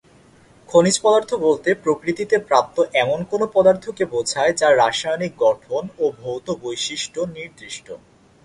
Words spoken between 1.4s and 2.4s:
বলতে প্রকৃতিতে